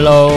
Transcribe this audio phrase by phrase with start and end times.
[0.00, 0.30] Hello，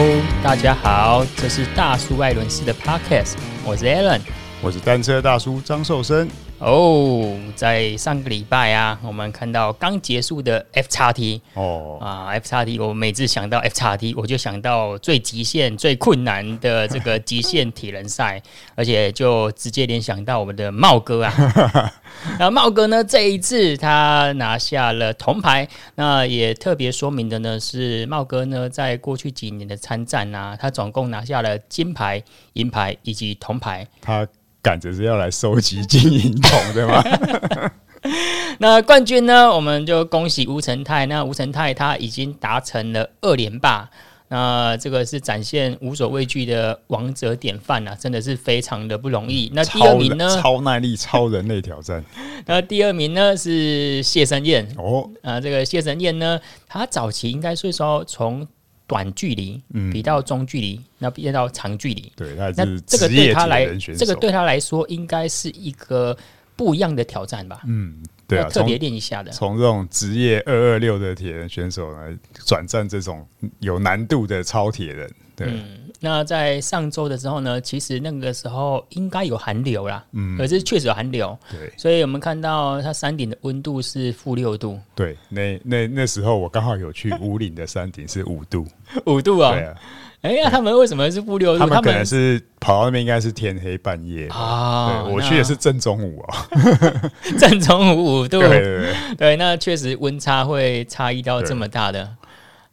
[0.44, 4.20] 大家好，这是大叔爱轮式的 Podcast，我是 Alan，
[4.60, 6.28] 我是单车大叔张寿生。
[6.62, 12.04] 哦，oh, 在上个礼拜啊，我们看到刚结束的 F 叉 T 哦、oh.
[12.04, 18.40] 啊 F 叉 T，我每次想到 F 叉 T，我就想到最极限、最困难的这个极限体能赛，
[18.76, 21.94] 而且就直接联想到我们的茂哥啊。
[22.38, 32.22] 那茂哥呢，这一次他拿下了铜牌，那也特别说明的呢是，茂哥呢在过去几年的参战啊，他总共拿下了金牌、
[32.54, 33.88] 银牌以及铜牌。
[34.00, 34.28] 他。
[34.62, 37.04] 赶着是要来收集金银铜对吗？
[38.60, 39.50] 那冠军呢？
[39.54, 41.06] 我们就恭喜吴成泰。
[41.06, 43.90] 那吴成泰他已经达成了二连霸，
[44.28, 49.52] 那这个是展现无所畏惧的王者典范啊，真的是非常的不容易。
[49.54, 50.30] 那第二名呢？
[50.42, 52.04] 超耐力、超人类挑战。
[52.46, 55.10] 那第二名呢是谢生燕哦。
[55.22, 58.48] 啊，这个谢生燕呢，他早期应该是说从。
[58.92, 62.12] 短距离比到中距离，那变到长距离。
[62.14, 66.16] 对，那这个对他来，这个对他来说应该是一个
[66.58, 67.62] 不一样的挑战吧？
[67.66, 69.32] 嗯，对啊，特别练一下的。
[69.32, 72.14] 从这种职业二二六的铁人选手来
[72.46, 73.26] 转战这种
[73.60, 75.48] 有难度的超铁人，对。
[75.48, 75.64] 嗯
[76.04, 88.66] 那在上周的时候呢，其实那个时候应该有寒流啦，嗯，可是确实有寒流，对，所以我们看到它山顶的温度是负六度，对，那那那时候我刚好有去五岭的山顶是五度，
[89.06, 89.76] 五度啊，对啊，
[90.22, 91.60] 哎呀，他们为什么是负六度？
[91.60, 96.48] 他们可能是跑到那边应该是天黑半夜啊，对，我去的是正中午啊，
[97.38, 102.10] 正中午五度，对对对，对，那确实温差会差异到这么大的。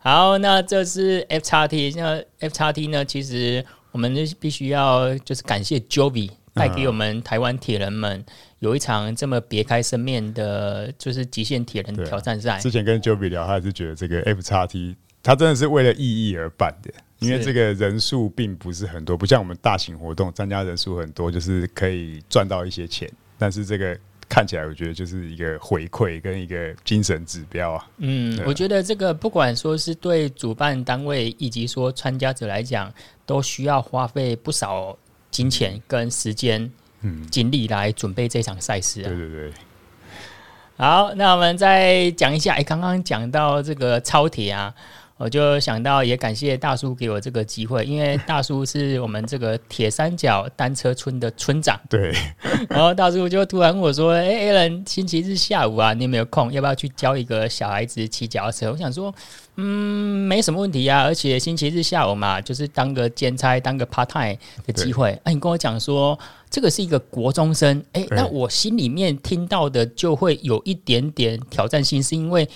[0.09, 3.05] 好，那这是 FXT，那 FXT 呢？
[3.05, 8.25] 其实我们就必须要就是感谢 Jovi 带给我们台湾铁人们
[8.61, 12.59] 有一场这么别开生面的，就是极限铁人挑战赛。
[12.59, 23.95] 之前跟 Jovi 聊，他还是觉得这个 FXT 他真的是为了意义而办的，因为这个人数并不是很多，不像我们大型活动参加人数很多，就是可以赚到一些钱，但是这个。
[24.29, 27.87] 看起来我觉得就是一个回馈跟一个精神指标啊。
[27.97, 32.93] 嗯，我觉得这个不管说是对主办单位以及说参加者来讲，
[33.25, 34.97] 都需要花费不少
[35.31, 39.09] 金钱跟时间、嗯，精力来准备这场赛事啊。
[39.09, 39.53] 对对对。
[40.77, 44.75] 好，那我们再讲一下，哎，刚刚讲到这个超铁啊。
[45.19, 51.79] 我就想到，也感谢大叔给我这个机会，因为大叔是我们这个铁三角单车村的村长。
[51.91, 52.15] 对。
[52.69, 56.53] 然后大叔就突然问我说：“哎，Alan，星期日下午啊，你有没有空？
[56.53, 59.13] 要不要去教一个小孩子骑脚踏车？”我想说，
[59.57, 61.03] 嗯，没什么问题啊。
[61.03, 65.11] 而且星期日下午嘛，就是当个兼差、当个 part time 的机会。
[65.11, 66.17] 哎、啊，你跟我讲说
[66.49, 72.49] 这个是一个国中生，哎，那我心里面听到的就会有一点点挑战性，是因为。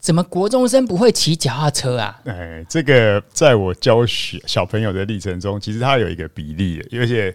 [0.00, 2.20] 怎么国中生不会骑脚踏车啊？
[2.24, 7.34] 哎，这个在我教学小朋友的历程中，其实它有一个比例，而且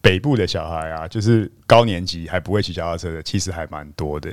[0.00, 4.30] 北部的小孩啊，就是高年级还不会骑脚踏车的，其实还蛮多的。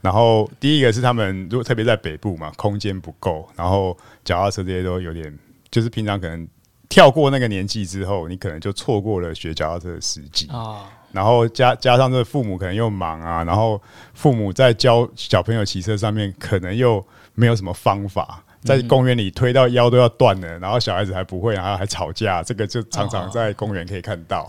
[0.00, 5.36] 然后第一个是他们如果特别在北部嘛，空间不够，然后脚踏车这些都有点，
[5.68, 6.46] 就是平常可能
[6.88, 10.88] 跳过那个年纪之后，你可能就错过了学脚踏车的时机啊。
[11.16, 13.80] 然后加加上这个父母可能又忙啊，然后
[14.12, 17.02] 父母在教小朋友骑车上面可能又
[17.34, 18.42] 没有什么方法。
[18.62, 24.44] 在公园里推到腰都要断了，然后小孩子还不会，然后还吵架，这个就常常在公园可以看到。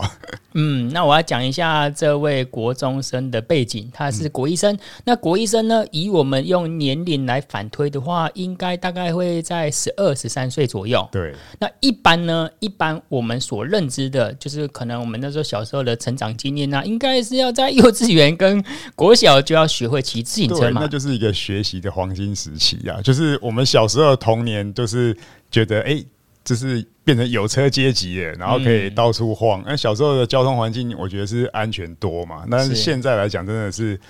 [0.60, 4.74] 嗯，那我要讲一下这位国中生的背景，他是国医生。
[4.74, 11.08] 嗯、那国医生呢，以我们用年龄来反推的话，应该大概会在十二十三岁左右。
[11.10, 11.34] 对。
[11.58, 18.62] 那一般呢，一般我们所认知的，就是可能我们那时候小时候的成长经验呢、啊，应该是要在幼稚园跟
[18.94, 20.82] 国小就要学会骑自行车嘛。
[20.82, 24.18] 那就是一个学习的黄金时期啊，就是我们小时候。
[24.18, 25.16] 童年就是
[25.48, 26.04] 觉得哎，
[26.48, 29.62] 就是变成有车阶级了，然后可以到处晃。
[29.66, 32.46] 那、嗯、小时候的交通环境，我觉得是安全多嘛。
[32.50, 34.00] 但是现在来讲，真的是，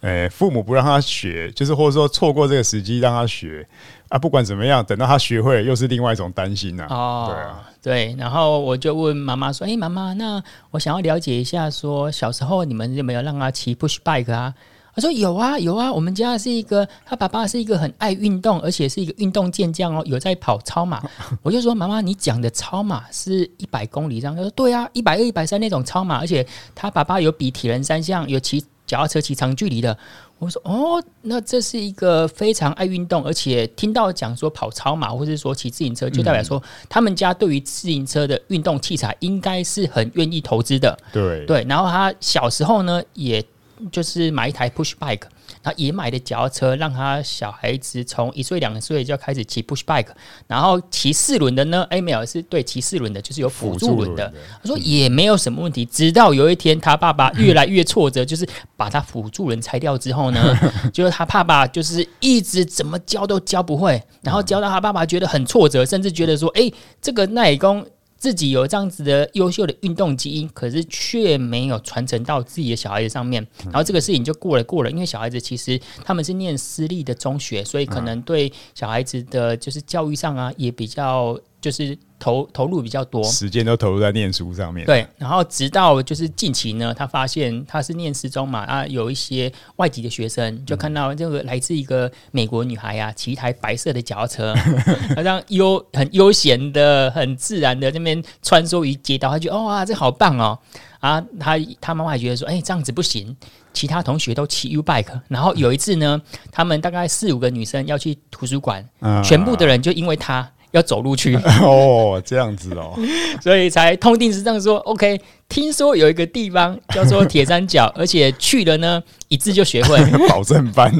[0.00, 3.68] 呃，父母不让他学，就是或者说错过这个时机让他学
[4.08, 4.18] 啊。
[4.18, 6.96] 不管怎么样，等到他学会，又是另外一种担心呐、啊。
[6.96, 8.16] 哦，对啊，对。
[8.18, 14.54] 然后我就问妈妈说：“哎，妈妈，那我想要了解一下，说小时候你们有没有让他骑 push bike 啊？”
[14.94, 21.02] 他说有啊有啊，我们家是一个，他爸爸是一个很爱运动，而且是一个运动健将哦，有在跑超马。
[21.42, 24.36] 我就说妈妈，你讲的超马是一百公里这样？
[24.36, 29.96] 他说对啊，一百二、一百三那种超马，而且他爸爸有比铁人三项，有骑脚踏车骑长距离的。
[30.38, 40.98] 我说哦，那这是一个非常爱运动，而且听到讲说跑超马或是说骑自行车，就代表说他们家对于自行车的运动器材应该是很愿意投资的。
[41.12, 43.42] 对对，然后他小时候呢也。
[43.90, 45.22] 就是买一台 push bike，
[45.62, 50.08] 然后也买的脚踏车，让他小孩子从一岁两岁就要开始骑 push bike，
[50.46, 54.32] 然后骑四轮的呢，哎，没有，是对骑四轮的，就是有辅助轮的。
[54.62, 58.46] 他说也没有什么问题，直到有一天他爸爸越来越挫折，就是
[58.76, 60.56] 把他辅助轮拆掉之后呢，
[60.92, 66.70] 就是他爸爸就是一直怎么教都教不会，然后教到他爸爸觉得很挫折，甚至觉得说，哎，
[67.00, 67.84] 这个耐工。
[68.22, 74.90] 自己有这样子的优秀的运动基因，可是却没有传承到自己的小孩子上面，然后这个事情就过了过了。
[74.92, 81.98] 因为小孩子其实他们是念私立的中学，所以可能对小孩子的就是教育上啊，也比较就是。
[82.22, 84.86] 投投入比较多，时间都投入在念书上面。
[84.86, 94.54] 对，然后直到就是近期呢，他发现他是念师中嘛，啊，有一些外籍的学生就看到这个来自一个美国女孩啊，骑一台白色的脚踏车，
[95.16, 100.56] 好像悠很悠闲的、很自然的那边穿梭于街道，他觉得哇，这好棒哦！
[101.00, 103.36] 啊，他他妈妈还觉得说，哎，这样子不行，
[103.72, 105.20] 其他同学都骑 U bike。
[105.26, 106.22] 然后有一次呢，
[106.52, 108.88] 他们大概四五个女生要去图书馆，
[109.24, 110.48] 全部的人就因为他。
[110.72, 112.98] 要走路去 哦，这样子哦，
[113.42, 115.20] 所以才痛定思痛说，OK。
[115.48, 120.90] 听说有一个地方叫做铁三角， 而且去了呢，一次就学会保证班。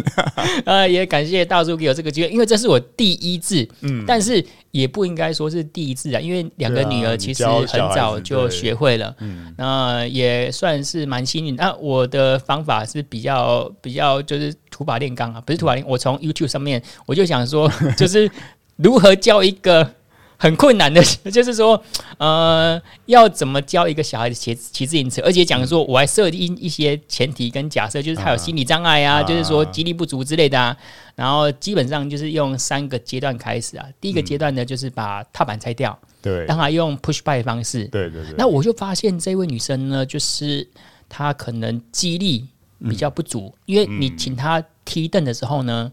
[0.67, 11.57] 呃，也感谢大叔给我这个机会，因为这是我第一次，嗯，但是也不应该说是第一次啊，因为两个女儿其实很早就学会了，嗯，那也算是蛮幸运。
[11.57, 18.31] 那我的方法是比较比较就是土法炼钢啊，不是土法炼，我从 YouTube 上面我就想说，就是。
[18.77, 19.95] 如何教一个
[20.37, 21.81] 很困难的， 就是说，
[22.19, 25.23] 呃，要怎么教一个小孩子骑骑自行车？
[25.23, 30.77] 而且讲说，我还设定一些前提跟假设，就是他有心理障碍啊，就是说肌力不足之类的啊。
[31.15, 33.87] 然后基本上就是用三个阶段开始啊。
[34.01, 38.35] 第一个阶段呢，就是把踏板拆掉，对，让他用 push bike 的方式，对对对。
[38.37, 40.67] 那我就发现这位女生呢，就是
[41.09, 42.49] 她可能肌力
[42.81, 45.93] 比较不足，因为你请她踢凳的时候呢。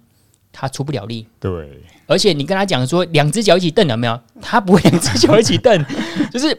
[0.52, 1.80] 她出不了力，对，
[2.10, 4.20] 而且你跟他讲说两只脚一起蹬有没有？
[4.42, 5.86] 他不会两只脚一起蹬，
[6.34, 6.58] 就是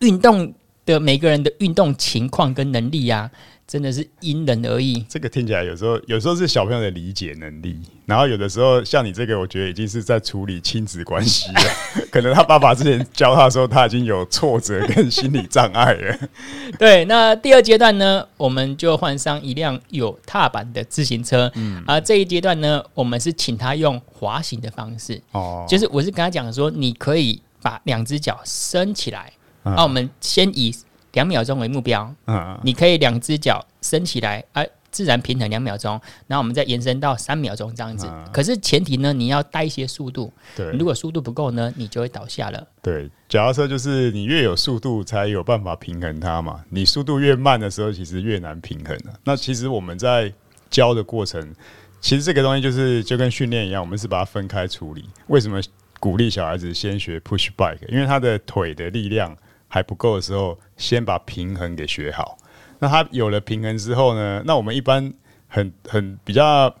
[0.00, 0.52] 运动
[0.84, 3.30] 的每个人的运动情况跟能力呀、啊。
[3.66, 5.04] 真的是因人而异。
[5.08, 11.60] 这个听起来有时候，有时候是小朋友的理解能力，然后有的时候像你这个，我觉得已经是在处理亲子关系了。
[12.12, 16.18] 可能他爸爸之前教他的时候，他已经有挫折跟心理障碍了。
[16.78, 21.50] 对，那第二阶段呢，我们就换上一辆有踏板的自行车。
[21.54, 25.20] 嗯，而这一阶段呢，我们是请他用滑行的方式。
[25.32, 29.32] 哦，就是我是跟他讲说，你可以把两只脚伸起来。
[29.62, 30.74] 那、嗯啊、我们先以。
[31.14, 38.08] 两秒钟为目标，嗯，你可以两只脚伸起来，啊，自然平衡两秒钟，然后我们再延伸到三秒钟这样子。
[38.32, 42.66] 可是前提呢，你要带一些速度，对，如果速度不够呢，你就会倒下了。
[42.82, 48.96] 对，脚踏车就是你越有速度才有办法平衡它嘛，你速度越慢的时候，其实越难平衡。
[49.24, 50.32] 那其实我们在
[50.70, 51.54] 教的过程，
[52.00, 55.04] 其实这个东西就是就跟训练一样，我们是把它分开处理。
[55.28, 55.60] 为什么
[56.00, 57.88] 鼓励小孩子先学 push bike？
[57.88, 59.36] 因为他的腿的力量。
[59.74, 62.38] 还不够的时候，先把平衡给学好。
[62.78, 64.40] 那他有了平衡之后呢？
[64.46, 65.12] 那我们一般
[65.48, 66.72] 很很比较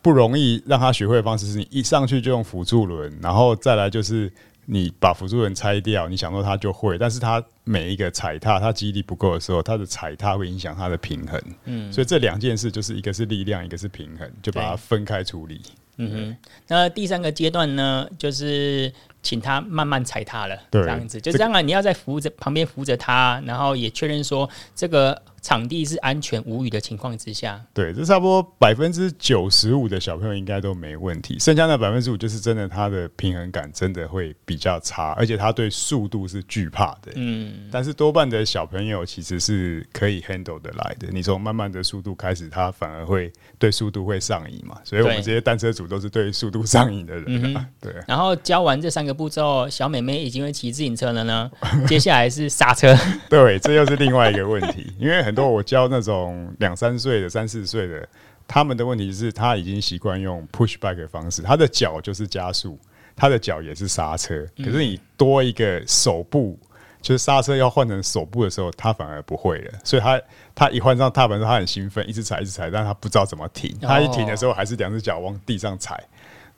[0.00, 4.32] 不容易让他学会的方式是，你一上去就用辅助轮，然后再来就是
[4.64, 11.38] 你把辅助轮拆掉，你想说他就会，但是他每一个踩踏，他肌力不够的时候，他的踩踏会影响他的平衡。
[11.66, 15.60] 嗯，所以这两件事就是一个是力量，一个是平衡，就把它分开处理。
[15.98, 16.36] 嗯哼，
[16.68, 18.90] 那第三个阶段呢，就是。
[19.22, 21.60] 请他慢慢踩踏了，这样子，就这样啊！
[21.60, 25.20] 你要在扶着旁边扶着他，然后也确认说这个。
[25.42, 37.12] 场地是安全无虞的情况之下，对，这差不多百分之九十五的小朋友应该都没问题，剩下那百分之五就是真的他的平衡感真的会比较差，而且他对速度是惧怕的。
[37.14, 41.08] 嗯，但是多半的小朋友其实是可以 handle 的来的。
[41.10, 44.78] 你从慢慢的速度开始，他反而会对速度会上瘾嘛。
[44.84, 47.66] 所以我们这些单车组都是对速度上瘾的人啊。
[47.80, 47.94] 对。
[48.06, 51.50] 然后教完这三个步骤，小美眉已经会骑自行车了呢。
[51.88, 52.96] 接下来是刹车。
[53.28, 58.08] 对，这又是另外一个问题，因为很多我教那种两三岁的、三四岁的，
[58.46, 62.78] 他们的问题是他已经习惯用 push bike 的方式，他的脚就是加速，
[63.16, 64.46] 他的脚也是刹车。
[64.58, 66.58] 可是你多一个手部，
[67.00, 69.72] 就是刹车要换成手部的时候，他反而不会了。
[69.84, 70.20] 所以他
[70.54, 73.74] 他一换上踏板，他很兴奋，一直踩一直踩，但他不知道怎么停。
[73.80, 76.02] 他一停的时候，还是两只脚往地上踩。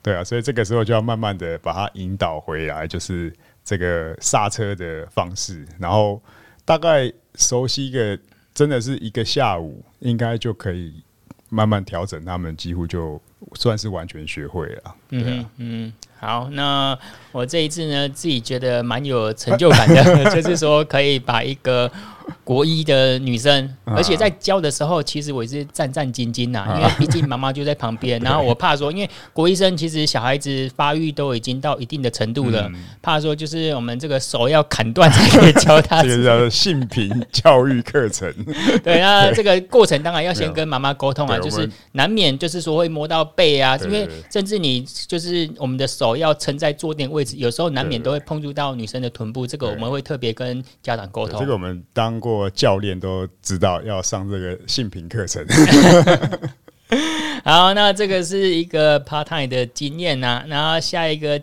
[0.03, 3.33] 对啊，所以这个时候就要慢慢的把它引导回来，就是
[3.65, 6.21] 这个刹车的方式，然后
[6.63, 8.19] 大概熟悉一个。
[8.55, 10.93] 真的是一个下午，应该就可以
[11.49, 13.19] 慢慢调整，他们几乎就
[13.55, 14.95] 算是完全学会了。
[15.09, 16.95] 对啊，嗯嗯，好，那
[17.31, 21.91] 我这一次呢，自己觉得蛮有成就感的， 就是说可以把一个
[22.43, 28.19] 国一的女生，啊、而且在教的时候，其实我也是战战兢兢呐，因为毕竟妈妈就在旁边。
[28.23, 36.01] 然后我怕说，因为国医生其实小孩子发育都已经到一定的程度了，嗯、怕说就是我们这个手要砍断才可以教他。
[36.03, 38.33] 这个叫做性平教育课程。
[38.83, 51.39] 对啊，这个过程当然要先跟妈妈沟通啊，就是难免就是说会摸到背啊，因为甚至你就是我们的手要撑在坐垫位置，有时候难免都会碰触到女生的臀部，这个我们会特别跟家长沟通。
[51.39, 52.49] 这个我们当过。
[52.49, 55.45] 教练都知道要上这个性平课程。
[57.43, 60.45] 好，那这个是一个 part time 的经验呐、啊。
[60.47, 61.41] 然后下一个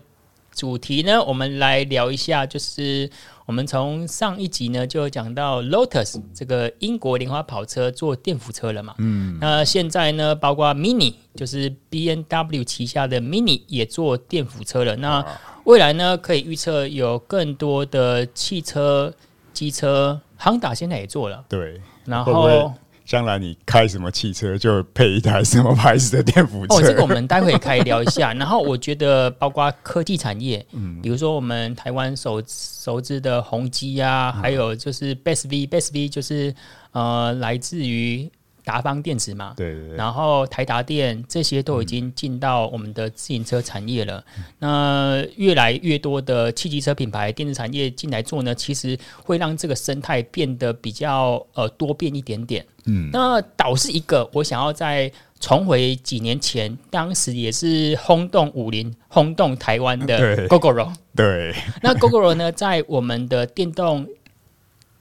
[0.54, 3.10] 主题呢，我们来聊一下，就是
[3.46, 8.94] 我们从上一集呢就讲到 Lotus 这个英国莲花跑车做电扶车了嘛。
[8.98, 9.36] 嗯。
[9.40, 14.96] 那现在呢，包括 Mini 就是 B N W 旗下的 Mini 也做电扶车了。
[14.96, 15.24] 那
[15.64, 19.12] 未来呢，可以预测有更多的汽车、
[19.52, 20.20] 机车。
[20.40, 22.72] Honda 现在也做了，对，然后
[23.04, 26.76] 将来你开什么汽车就配一台什么牌子的电辅车。
[26.76, 28.32] 哦，这个我们待会可以聊一下。
[28.38, 36.54] 然后我觉得，包括科技产业，嗯，比如说我们台湾熟熟知的宏基啊，还有就是 Best V，Best V 就是
[36.92, 38.30] 呃来自于。
[38.70, 44.24] 达方电子嘛，对对对，然后台达电这些都已经进到我们的自行车产业了。
[44.38, 52.64] 嗯、那越来越多的汽机车品牌、电子产业进来做呢，其实会让这个生态变得比较呃多变一点点。
[52.84, 55.10] 嗯，那倒是一个我想要再
[55.40, 60.92] 重回几年前，当时也是轰动武林、轰动台湾的 Gogoro。
[61.16, 64.06] 对，那 Gogoro 呢，在我们的电动。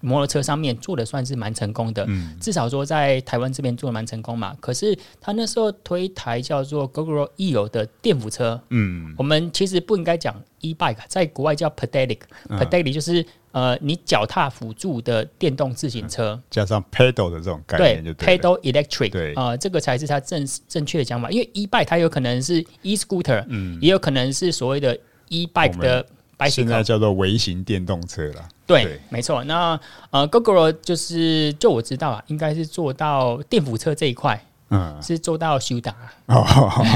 [0.01, 4.55] 摩托车上面做的算是蛮成功的，嗯、至少说在台湾这边做的蛮成功嘛。
[4.59, 19.33] 可是他那时候推一台叫做 Gogoro E-o 的电扶车，嗯，我们其实不应该讲 E-bike，在国外叫 pedalic，pedalic、嗯、就是呃你脚踏辅助的电动自行车，嗯、加上 pedal 的这种概念就对，pedal electric，对。
[19.33, 21.29] 啊、呃，这个才是它正正确的讲法。
[21.29, 26.05] 因为 E-bike 它有可能是 e-scooter，嗯，也有可能是所谓的 E-bike 的。
[26.47, 28.47] 现在叫做微型电动车了。
[28.67, 29.43] 对，对没错。
[29.45, 29.79] 那
[30.11, 35.95] 呃，Gogoro 就是就我知道啊，应该是做到电辅车这一块，嗯，是做到修打。
[36.27, 36.45] 哦，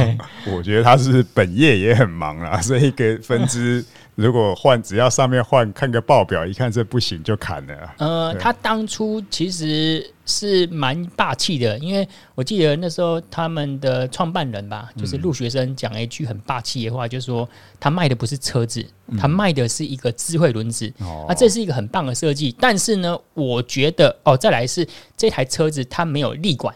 [0.55, 3.83] 我觉得他是本业也很忙啊， 所以一个分支。
[4.15, 7.73] 如果换，只要上面换，看个报表，一看这不行就砍了。
[7.97, 17.49] 呃，他当初其实是蛮霸气的，因为我记得那时候他们的创办人吧，就是陆学生讲了一句很霸气的话，就是说
[17.79, 18.85] 他卖的不是车子，
[19.17, 20.93] 他卖的是一个智慧轮子。
[20.99, 22.55] 哦，啊，这是一个很棒的设计。
[22.59, 24.87] 但是呢，我觉得哦，再来是
[25.17, 26.71] 这台车子它没有立管。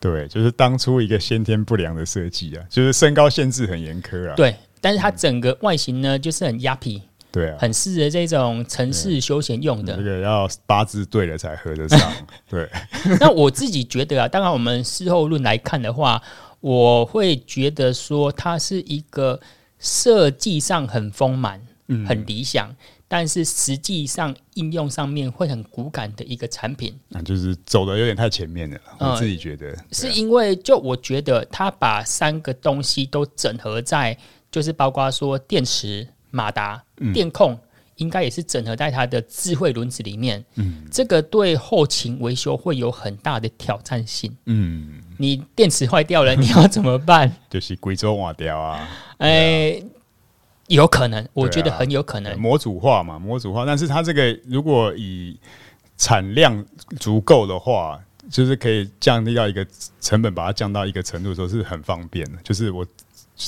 [0.00, 4.34] 对，就是当初一个先天不良的设计啊，就是身高限制很严苛啊。
[4.34, 4.56] 对。
[4.82, 9.94] 但是它整个外形呢，就是很压皮，对啊，很适合这种城市休闲用的。
[9.94, 12.10] 这个要八字对了才合得上。
[12.48, 12.66] 对，
[13.20, 16.22] 那我自己觉得啊，当然我们事后论来看的话，
[16.60, 19.38] 我会觉得说它是一个
[19.78, 22.74] 设计上很丰满、嗯、很理想，
[23.12, 26.96] 但是实际上应用上面会很骨感的一个产品。
[27.08, 29.72] 那就是走的有点太前面了，我自己觉得。
[29.72, 34.16] 嗯、是因为就我觉得它把三个东西都整合在。
[34.52, 36.82] 就是包括说电池、马达、
[37.14, 37.56] 电控，
[37.94, 40.44] 应该也是整合在它的智慧轮子里面。
[40.56, 44.36] 嗯，这个对后勤维修会有很大的挑战性。
[44.46, 47.32] 嗯，你电池坏掉了，你要怎么办？
[47.48, 48.88] 就是贵州瓦掉啊！
[49.18, 49.80] 哎，
[50.70, 52.40] 有可能，我觉得很有可能。
[52.40, 55.38] 模组化嘛，模组化，但是它这个如果以
[55.96, 56.64] 产量
[56.98, 58.00] 足够的话，
[58.30, 59.66] 就是可以降低到一个
[60.00, 62.38] 成本，把它降到一个程度的时候是很方便的。
[62.42, 62.86] 就是我。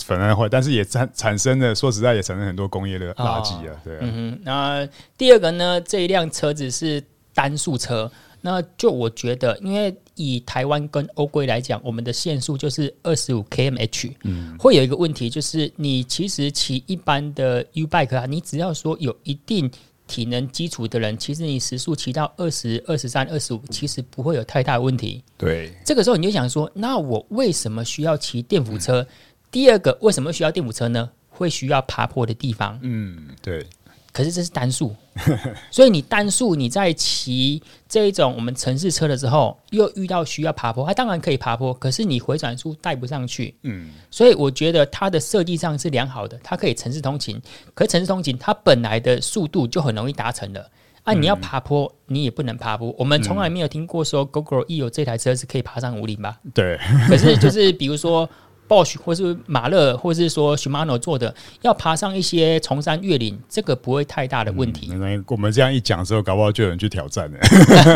[0.06, 3.98] 反而会，但是也产产生了，说实在也产生很多工业的垃圾啊，对啊。
[4.00, 4.88] 嗯哼，那
[5.18, 8.10] 第二个呢，这一辆车子是单速车，
[8.40, 19.70] 那就我觉得，因为以台湾跟欧规来讲，我们的限速就是二十五 km/h，嗯，会有一个问题，就是你其实骑一般的 U bike 啊，你只要说有一定
[20.06, 25.22] 体能基础的人，其实你时速骑到二十二十三、二十五，其实不会有太大的问题。
[25.38, 29.00] 对，这个时候你就想说，那我为什么需要骑电辅车？
[29.02, 29.06] 嗯
[29.52, 31.10] 第二个，为什么需要电辅车呢？
[31.28, 32.78] 会需要爬坡的地方。
[32.80, 33.66] 嗯，对。
[34.12, 34.94] 可是这是单数，
[35.72, 43.54] 所以你单数你在骑这一种我们城市车的时候，又遇到需要爬坡，它当然可以爬坡，可是你回转数带不上去。
[43.62, 47.40] 嗯，所以我觉得它的设计上是良好的，它可以城市通勤。
[47.72, 50.70] 可是城市通勤它本来的速度就很容易达成了，
[51.04, 52.94] 啊，你要爬坡，你也不能爬坡。
[52.98, 56.38] 我们从来没有听过说 Gogoro E-o 这台车是可以爬上五岭吧？
[56.52, 56.78] 对。
[57.08, 58.28] 可是就是比如说。
[58.72, 64.88] Bosch 或是马勒，或是说 Shimano 做的，要爬上一些崇山越岭，这个不会太大的问题。
[64.90, 67.38] 嗯、我们这样一讲之后，搞不好就有人去挑战了。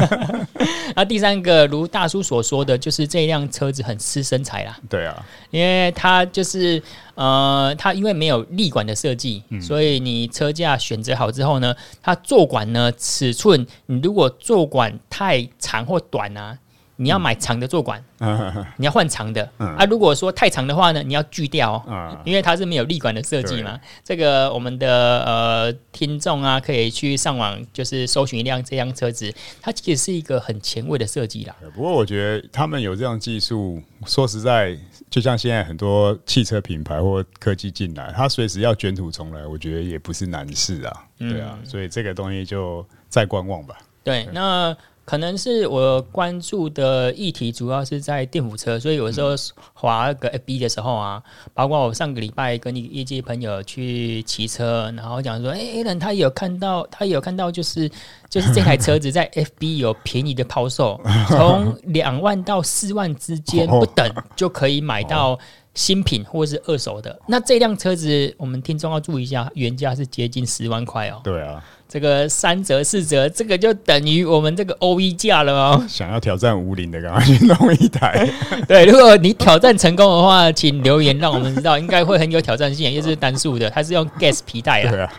[0.95, 4.79] 那第三个，如大叔所说的，就是这辆车子很吃身材啦。
[4.91, 6.83] 对啊，因为它就是
[7.15, 16.59] 呃，它因为没有立管的设计，嗯、所以你车架选择好之后呢，它坐管呢尺寸，你如果坐管太长或短啊。
[16.99, 19.85] 你要买长的坐管，嗯、你要换长的、嗯、啊。
[19.85, 23.73] 如果说太长的话呢，你要锯掉，嗯、因为它是没有立管的设计嘛。
[23.77, 31.55] 对这个我们的呃听众啊，可以去上网就是搜寻一辆这辆车子，它其实是一个很前卫的设计啦。
[31.75, 34.75] 不过我觉得他们有这样技术，说实在，
[35.11, 41.05] 就像现在很多汽车品牌或科技进来，它随时要卷土重来，我觉得也不是难事啊。
[41.19, 43.77] 对啊，嗯、所以这个东西就再观望吧。
[44.03, 44.75] 对，对那。
[45.07, 49.31] 可能是我关注的议题主要是在电辅车，所以有时候
[49.73, 51.23] 滑个 FB 的时候啊，
[51.55, 57.89] 包括我上个礼拜跟一些朋友去骑车，然后讲说，哎、欸，Alan 他有看到，他有看到，就是
[58.29, 65.39] 就是这台车子在 FB 有便宜的抛售，从两万到四万之间不等就可以买到
[65.75, 67.17] 新品或是二手的。
[67.29, 71.21] 那这辆车子，我们听众要注意一下，原价是接近十万块哦。
[71.23, 71.63] 对啊。
[71.89, 75.85] 这个三折四折，这个就等于我们这个 OE 价了哦。
[75.89, 78.29] 想要挑战五菱的，赶快去弄一台。
[78.69, 84.91] 对，如果你挑战成功的话，请留言让我们知道，应该会很有挑战性，因为是单数的，它是用 gas 皮带啊。
[84.91, 85.13] 对啊。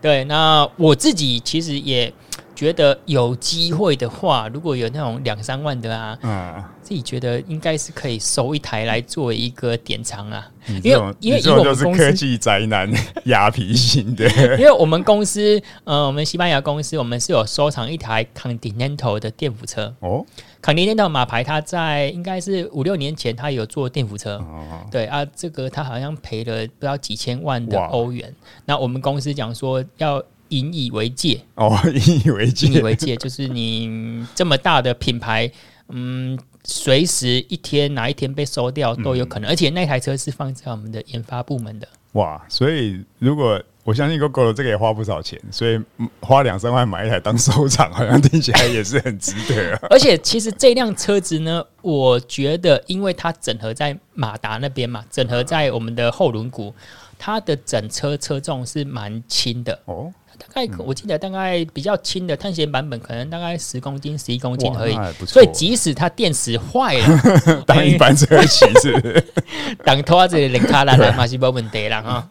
[0.00, 2.12] 对，那我自己其实也。
[2.56, 10.46] 觉得有机会的话，如果有那种两三万的啊，嗯，自己觉得应该是可以收一台来做一个典藏啊。
[10.82, 12.90] 因为因为以我们公司科技宅男
[13.24, 14.24] 雅皮型的，
[14.56, 20.24] 因为我们公司呃，我们西班牙公司，我们是有收藏一台 Continental 的电辅车哦。
[20.62, 28.34] Continental 马牌，它在应该是五六年前，它有做电辅车，哦、对啊，这个它好像赔了不知道几千万的欧元。
[28.64, 30.22] 那我们公司讲说要。
[30.50, 31.76] 引以为戒哦，
[32.06, 35.50] 引以为戒，引以为戒，就是你这么大的品牌，
[35.88, 41.86] 嗯，随时一天哪一天被收掉都有可能，嗯、而且那台车是放在我们的研发部门的。
[42.12, 45.78] 哇，所以如果我相信 Gogoro 这个也花不少钱，所以
[46.20, 49.80] 花两三万买一台当收藏，好像听起来也是很值得、啊。
[49.90, 56.72] 而且其实这辆车子呢，我觉得因为它整合在马达那边嘛，整合在我们的后轮毂，
[57.18, 60.10] 它的整车车重是蛮轻的哦。
[60.38, 64.94] 大概我记得大概比较轻的碳纤版本，可能大概十公斤、十一公斤而已。
[65.26, 69.24] 所以即使它电池坏了， 当一般车骑是，
[69.84, 72.28] 当拖着零卡拉来嘛是没问题了哈。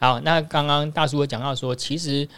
[0.00, 2.28] 好，那刚刚大叔有讲到说，其实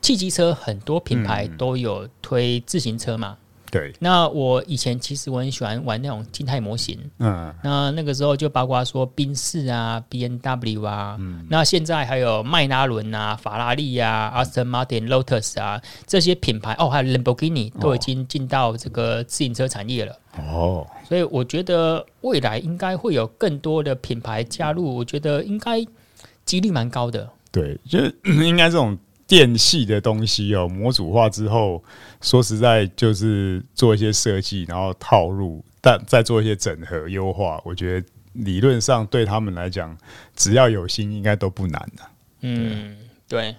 [0.00, 3.36] 汽机车很多品牌都有推自行车嘛。
[3.70, 25.84] 对，那我以前其实我很喜欢玩那种静态模型，嗯，那那个时候就包括说宾士啊、B N W 啊，嗯，那现在还有迈拉伦啊、法拉利啊、Aston Martin、Lotus 啊这些品牌，哦，还有 Lamborghini 都已经进到这个自行车产业了，哦，所以我觉得未来应该会有更多的品牌加入，我觉得应该
[26.46, 28.98] 几率蛮高的，对，就是应该这种。
[29.28, 31.84] 电系的东西哦，模组化之后，
[32.20, 37.60] 说实在就是做一些设计，然后套路，但再做一些整合优化。
[37.62, 39.96] 我觉得理论上对他们来讲，
[40.34, 42.02] 只要有心，应该都不难的。
[42.40, 42.96] 嗯，
[43.28, 43.54] 对。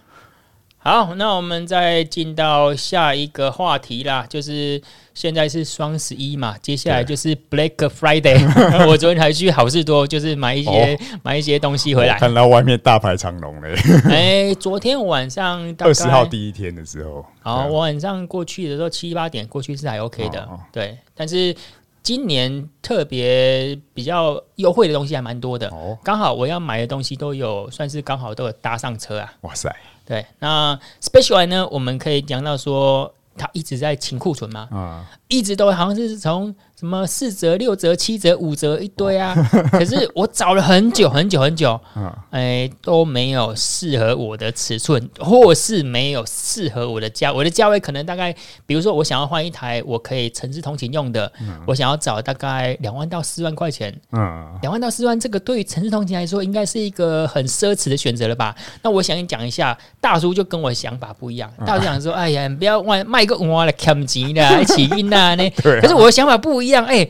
[0.82, 4.82] 好，那我们再进到下一个话题啦，就是
[5.20, 8.40] 现在是双十一嘛，接下来就是 Black Friday。
[8.88, 12.18] 我昨天还去好事多，就是买一些、哦、买一些东西回来。
[12.18, 13.76] 看到外面大排长龙嘞。
[14.08, 14.16] 哎、
[14.48, 20.98] 欸，昨天晚上二十号第一天的时候，好，我晚上过去的时候七八点过去是还 OK 的，哦、对。
[21.14, 21.54] 但是
[22.02, 25.70] 今年特别比较优惠的东西还蛮多的，
[26.02, 29.34] 刚、哦、好我要买的东西都有，算是刚好都有搭上车啊。
[29.42, 29.70] 哇塞！
[30.06, 31.68] 对，那 Specialized 呢？
[31.70, 36.54] 我们可以讲到说，它一直在清库存嘛，啊，一直都好像是从。
[36.80, 39.36] 什么四折、六折、七折、五折一堆啊！
[39.70, 41.78] 可是我找了很久很久很久，
[42.32, 47.34] 哎，都没有适合我的尺寸，或是没有适合我的价。
[47.34, 48.34] 我的价位可能大概，
[48.66, 51.30] 比如说我想要换一台我可以城市通勤用的，
[51.68, 53.94] 我想要找大概两万到四万块钱。
[54.14, 58.56] 嗯，两万到四万，这个对于城市通勤来说，应该是一个很奢侈的选择了吧？
[58.84, 61.52] 那我想跟你讲一下，大叔就跟我想法不一样。
[61.66, 65.44] 大叔想说：“哎呀，你不要卖卖个我来砍钱的， 起运啊！”呢，
[65.82, 66.69] 可是我的想法不一样。
[66.70, 67.10] 一样哎，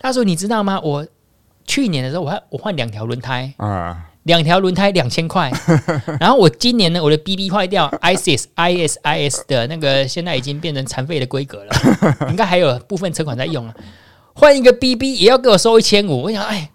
[0.00, 0.80] 大叔，你知道吗？
[0.82, 1.06] 我
[1.66, 5.52] 去年的时候，我还我换两条轮胎啊，两条轮胎两千块。
[6.18, 11.72] 然后我今年呢，我的 BB 坏掉，ISIS ISIS 的那个现在已经变成残废的规格了，
[12.30, 13.74] 应该还有部分车款在用啊。
[14.34, 16.70] 换一个 BB 也要给我收一千五，我想，哎，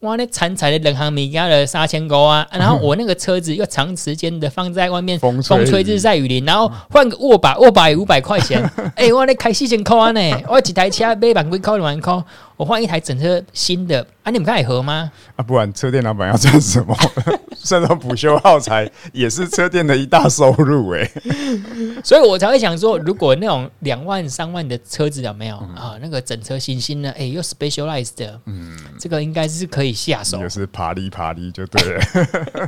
[0.00, 2.46] 哇，那残残的冷航米加了三千多 啊！
[2.52, 8.62] 然后我那个车子又长时间的放在外面，风吹日晒雨淋，然后换个握把，握把也五百块钱。
[8.94, 12.12] 哎、欸，我那开四千块呢，我几台车买万几块两万块，
[12.56, 14.06] 我换一台整车新的。
[14.22, 15.10] 啊，你们看合吗？
[15.36, 16.96] 啊，不然车店老板要赚什么？
[17.54, 21.10] 算到补修耗材也是车店的一大收入哎、欸，
[22.02, 25.98] 所以我才会想说，如果那种两万三万的车子有没有、嗯、啊？
[26.02, 32.00] 那个整车新新的，哎、欸，又 specialized 的，嗯，这个应该是可以下手，就是爬犁爬犁就对了，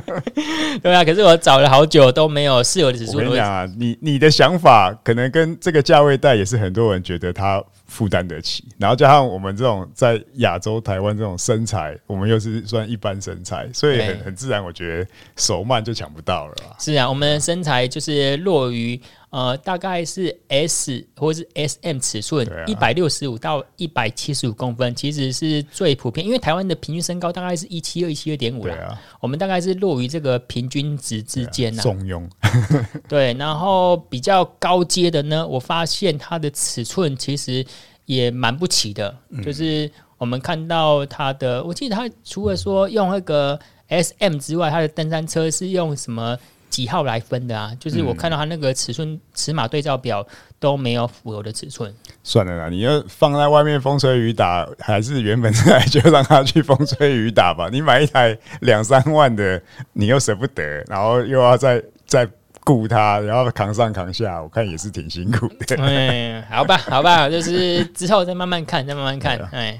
[0.81, 1.03] 对啊。
[1.03, 3.13] 可是我找了好久都没有室友的指数。
[3.13, 15.09] 我跟你讲啊，你你的想法可能跟这个价位带也是很多人觉得它负担得起，然后加上我们这种在亚洲台湾这种身材，我们又是算一般身材，所以很很自然，我觉得。
[15.35, 16.55] 手慢就抢不到了。
[16.79, 18.99] 是啊，我们的身材就是落于
[19.29, 26.25] 呃，大概是 S 或是 SM 尺寸，一百六十五到一百七十五公分，其实是最普遍。
[26.25, 31.83] 因为台湾的平均身高大概是一七二、一七二点五啦，我们大概是落于这个平均值之间呢。
[31.83, 32.27] 中庸。
[33.07, 37.65] 对，然后比较高阶的呢，我发现它的尺寸其实
[38.05, 39.43] 也蛮不齐的，嗯。
[39.43, 43.59] 就是我们看到它的，我记得它除了说用那个。
[43.91, 46.37] S M 之外，它的登山车是用什么
[46.79, 47.73] 几号来分的啊？
[47.77, 50.25] 就是我看到它那个尺寸尺码对照表
[50.61, 51.93] 都没有符合的尺寸。
[52.23, 57.67] 算了啦，你要放在外面风吹雨打，还是原本这台就让它去风吹雨打吧。
[57.69, 59.61] 你买一台两三万的，
[59.91, 62.25] 你又舍不得，然后又要再再
[62.63, 65.75] 顾它，然后扛上扛下，我看也是挺辛苦的。
[65.83, 69.77] 哎，好吧，好吧，就是之后再慢慢看，再慢慢看，哎。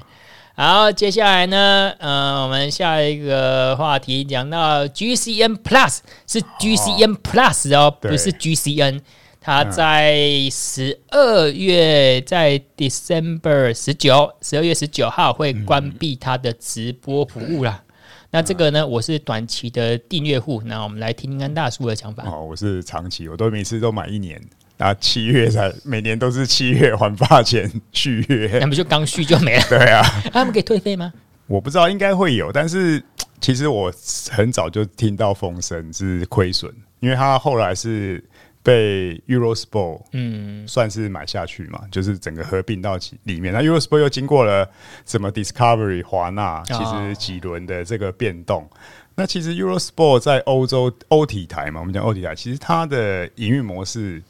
[0.56, 9.00] 好，接下来呢，呃，我们下一个话题讲到 GCN Plus 是 GCN Plus 哦，哦不是 GCN，
[9.40, 17.82] 它在十二月在 December 十九，十二月十九号会关闭它的直播服务啦。
[17.86, 17.94] 嗯、
[18.32, 22.24] 那这个呢，我是短期的订阅户，那我们来听听看大叔的想法。
[22.28, 24.38] 哦，我是长期，我都每次都买一年。
[24.80, 29.62] 啊，七月才每年都是七月还发钱续约，那不就刚续就没了？
[29.68, 31.12] 对啊， 他们可以退费吗？
[31.46, 33.02] 我不知道，应该会有，但是
[33.40, 33.92] 其实我
[34.30, 38.24] 很早就听到风声是亏损，因为他后来是
[38.62, 43.52] 被 Eurosport 嗯算是买下去嘛，就是整个合并到里面。
[43.52, 44.66] 那 Eurosport 又经过了
[45.04, 48.62] 什么 Discovery 华纳，其实几轮的这个变动。
[48.62, 48.70] 哦、
[49.14, 54.22] 那其实 Eurosport 在欧洲欧体台嘛，我们讲欧体台，其实它的营运模式。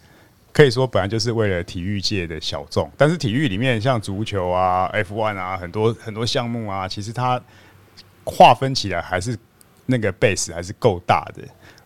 [0.52, 7.40] 可以说本来就是为了体育界的小众，但是体育里面像足球啊、F1 啊，很多很多项目啊，其实它
[8.24, 9.38] 划分起来还是
[9.86, 11.42] 那个 base 还是够大的。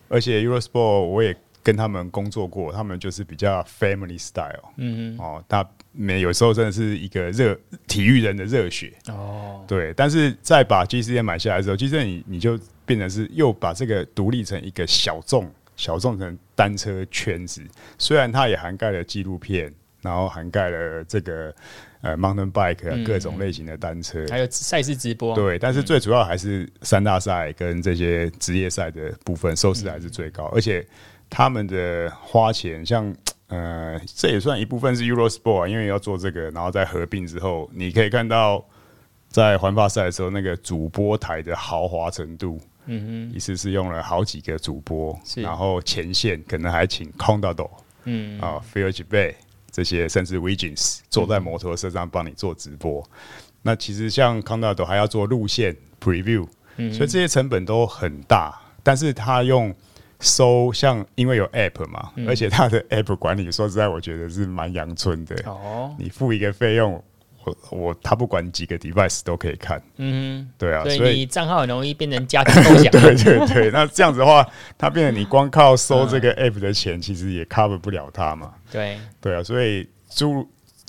[0.07, 9.93] 而且 Eurosport 我也跟他们工作过，他们就是比较 family style，嗯嗯，哦，他没有时候真的是一个热体育人的热血哦，对。
[9.95, 15.51] 但是在把 GCN 买下来之后，GCN 你你就变成是又把这个独立成一个小众。
[15.75, 17.61] 小众成单车圈子，
[17.97, 21.53] 虽然它也涵盖了纪录片，然后涵盖了这个
[22.01, 25.35] 呃 mountain bike 各种类型的单车，嗯、还有赛事直播。
[25.35, 30.85] 对，但是最主要还是三大赛跟这些职业赛的部分收视还是最高，嗯、而且
[31.29, 33.13] 他们的花钱，像
[33.47, 38.65] 呃这也算一部分是 Eurosport，因为要做这个，然后在合并之后，你可以看到
[39.27, 42.61] 在环法赛的时候那个主播台的豪华程度。
[42.87, 47.69] 嗯哼，意思是用了好几个主播，然后前线可能还请 Contador，
[48.03, 49.35] 嗯啊 Phil Gilbert
[49.71, 53.01] 这些，甚至 Wiggins 坐在摩托车上帮你做直播。
[53.01, 53.09] 嗯、
[53.63, 58.59] 那其实像 Contador 还要做路线 preview，、嗯、所以这些成本都很大。
[58.83, 59.73] 但是他用
[60.19, 65.35] 收像，因为有 App 嘛，嗯、而且他的 App 管理，说实在，我觉得是蛮阳春的。
[65.45, 67.03] 哦，你付一个费用。
[67.45, 72.91] 我我他不管几个 device 都可以看，嗯，对啊，所以你账号很容易变成家庭共享。
[72.91, 78.53] 对对对，那这样子的话，它变成你光靠收这个 app 的钱，其实也 cover 不了它嘛。
[78.71, 80.47] 对对啊，所以诸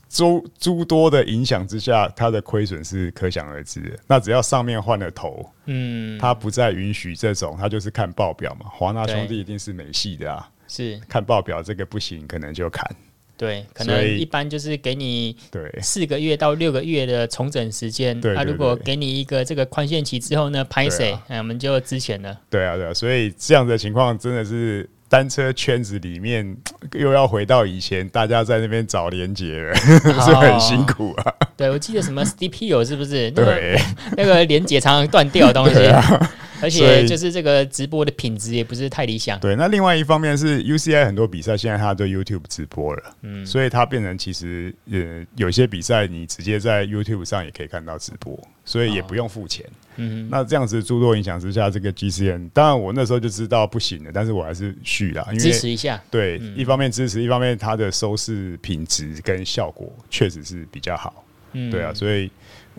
[0.08, 3.90] 诸诸多的影响之下，它的亏损是可想而知的。
[4.06, 8.66] 那只要上面换了头，嗯，它不再允许这种，它就是看报表嘛。
[8.70, 12.88] 华纳兄弟一定是美系的啊，是看报表这个不行，可能就砍。
[13.36, 15.36] 对，可能一般就是给你
[15.82, 18.18] 四个月到六个月的重整时间。
[18.20, 22.36] 对，他、啊、如果给你一个这个宽限期之后呢，拍谁、我们就之前了。
[22.48, 26.56] 对啊，对啊，所以这样的情况真的是单车圈子里面
[26.98, 31.34] 又要回到以前，大家在那边找连结了， 是很辛苦啊。
[31.56, 33.30] 对，我记得什么 STPO 是不是？
[33.36, 33.78] 对，
[34.16, 35.74] 那个连结常常断掉的东西。
[35.74, 36.30] 而
[36.66, 39.38] 而且就是这个直播的品质也不是太理想。
[39.38, 49.64] 对，那另外一方面是 UCI 很多比赛现在它都 YouTube 直播了，嗯，所以它变成其实呃有些比赛你直接在 YouTube 上也可以看到直播，所以也不用付钱。
[49.64, 56.02] 哦、嗯，那这样子诸多影响之下，这个 GCN 当然我那时候就知道不行了，但是我还是续了，因为支持一下。
[56.10, 61.24] 对，嗯、一方面支持，一方面它的收视品质跟效果确实是比较好。
[61.52, 62.30] 嗯，对啊，所以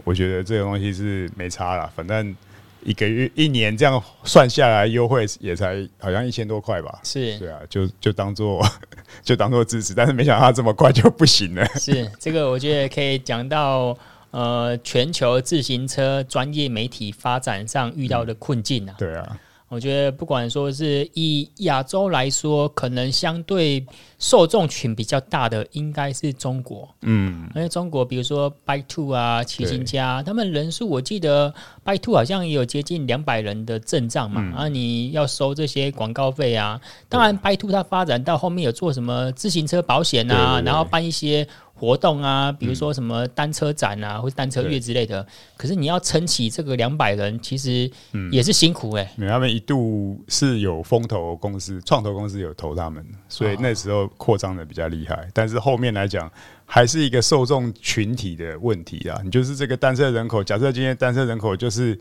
[0.04, 2.36] 我觉得这个东西是没差啦，反正
[2.84, 7.00] 一个月、一年这样算下来，优惠也才好像一千多块吧。
[7.04, 8.66] 是，对啊，就就当做
[9.24, 11.66] 就当做支持，但是没想到它这么快就不行了。
[11.80, 13.98] 是，这个我觉得可以讲到
[14.32, 18.96] 呃，全球自行车专业媒体发展上遇到的困境啊。
[18.98, 19.38] 对啊。
[19.70, 23.86] 我觉得不管说是以亚洲来说，可能相对
[24.18, 31.54] 受众群比较大的应该是中国，嗯，因为中国比如说 Bike Two 啊、骑行家，他们人数我记得
[31.84, 41.48] Bike Two 好像也有接近两百人的阵仗嘛，啊，你要收这些广告费啊，当然 Bike Two 它发展到后面有做什么自行车保险啊，然后办一些。
[41.80, 45.26] 活动啊，比如说什么单车展啊，嗯、或者单车月之类的。
[45.56, 47.90] 可是你要撑起这个两百人，其实
[48.32, 49.12] 也是辛苦哎、欸。
[49.18, 55.16] 嗯、他们一度是有风投公司、创投公司有投他们，所以那时候扩张的比较厉害。
[55.16, 56.32] 哦、但是后面来讲，
[56.66, 59.22] 还是一个受众群体的问题啊。
[59.24, 61.98] 你就是这个单车人口，假设今天单车人口就是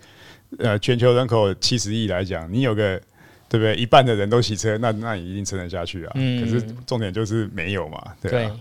[0.58, 2.98] 呃全球人口七十亿来讲，你有个
[3.48, 3.76] 对不对？
[3.76, 6.12] 一半的人都骑车，那那你一定撑得下去啊。
[6.14, 8.50] 嗯、可是重点就是没有嘛，对啊。
[8.50, 8.60] 对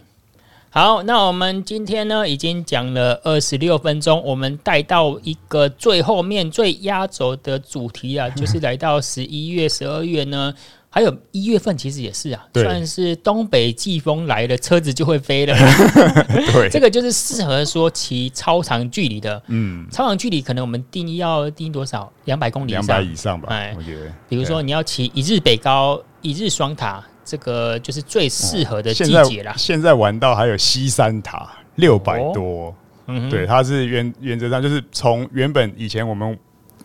[0.75, 10.53] 好，那我们今天呢已经讲了二十六分钟，我们带到一个最后面最压轴的主题啊，就是来到十一月、十二月呢，
[10.89, 15.55] 还有一月份，其实也是啊，算是东北季风来了，车子就会飞了。
[16.51, 19.41] 对，这个就是适合说骑超长距离的。
[19.47, 22.11] 嗯，超长距离可能我们定义要定多少？
[22.25, 23.47] 两百公里以上，两百以上吧。
[23.49, 27.01] 哎，我觉得，比如说你要骑一日北高、一日双塔。
[27.25, 29.55] 这个就是最适合的季节啦、哦。
[29.57, 32.75] 现在玩到还有西山塔六百多，哦
[33.07, 36.37] 嗯、对，它是原原则上就是从原本以前我们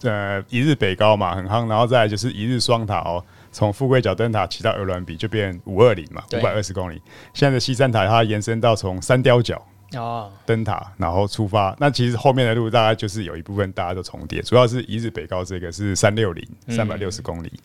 [0.03, 3.23] 呃一日北高嘛很夯，然后再来就是一日双塔哦，
[3.53, 7.01] 从富贵角灯塔骑到鹅銮鼻就变五二零嘛，五百二十公里。
[7.35, 9.63] 现在的西山塔它延伸到从三雕角
[9.95, 17.51] 哦灯塔，然后出发，那其实后面的路大概就是有一部分大家都重叠，主要是一日北高这个是三六零三百六十公里。
[17.55, 17.61] 嗯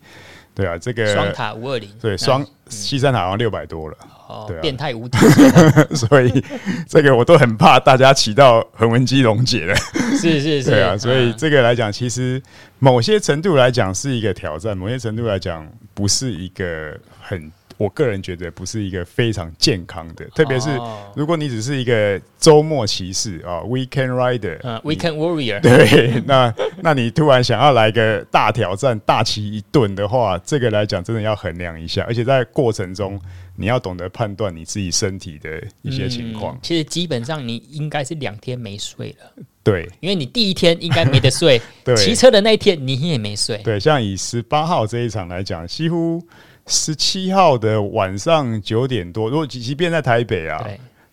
[0.56, 5.18] 对啊，这个双塔五二零，对双西山塔好像六百多了，哦，对啊、变态无敌，
[5.94, 6.42] 所以
[6.88, 9.74] 这个我都很怕大家骑到横纹肌溶解了，
[10.18, 12.42] 是是是，对啊，所以这个来讲，其实
[12.78, 17.52] 某些程度来讲是一个挑战，某些程度来讲不是一个很。
[17.78, 20.70] 我个人觉得不是一个非常健康的，特别是
[21.14, 33.20] 如果你只是一个周末骑士啊，weekend rider，weekend warrior，对， 那那你突然想要来个大挑战，大骑一顿的话，这个来讲真的要衡量一下，而且在过程中
[33.56, 36.54] 你要懂得判断你自己身体的一些情况。
[36.54, 46.26] 嗯，其实基本上你应该是两天没睡了，对，因为你第一天应该没得睡， 对，骑车的那一天你也没睡，对，像以十八号这一场来讲，几乎。
[46.66, 50.64] 十七号的晚上九点多，如果即便在台北啊，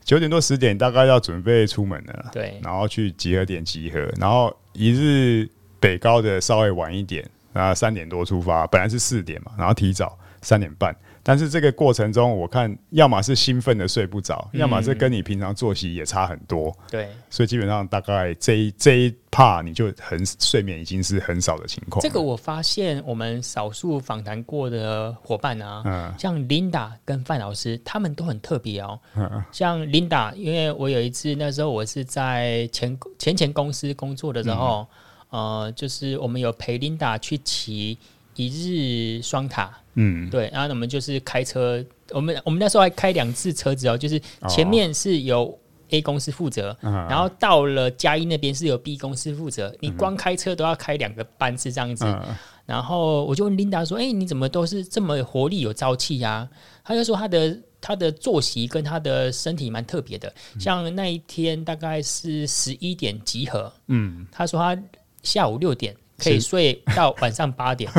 [0.03, 5.47] 九点多十点大概要准备出门了，对，然后去集合点集合，然后一日
[5.79, 10.95] 北高的稍微晚一点，啊，三点多出发，本来是四点嘛，然后提早三点半。
[11.25, 16.75] 但是这个过程中，我看要么是兴奋的睡不着，嗯、要么是跟你平常作息也差很多。
[16.91, 22.01] 对，所以基本上大概这一这一 part 你就很睡眠已经是很少的情况。
[22.01, 28.99] 这个我发现我们少数访谈过的伙伴啊，嗯、像 Linda 跟范老师，他们都很特别哦。
[29.15, 34.85] 嗯、像 Linda，因为我有一次那时候我是在前前前公司工作的时候，
[35.31, 37.97] 嗯、呃，就是我们有陪 Linda 去骑
[38.35, 39.73] 一日双塔。
[39.95, 45.57] 嗯，对，然后我们就是开车，我们我们那时候还开两次车子哦，就是前面是由
[45.89, 52.05] A 公司负责，哦、然后到了嘉义那边是由 B 公司负责，你光开车都要开两个班次这样子。
[52.05, 56.49] 嗯、然后我就问琳达说：“哎，你怎么都是这么活力有朝气呀、啊？”
[56.83, 64.81] 他就说他的他的作息跟他的身体蛮特别的，像那一天大概是十一点集合，嗯，他说他
[65.21, 65.95] 下午六点。
[66.23, 67.91] 可以睡到晚上 八点，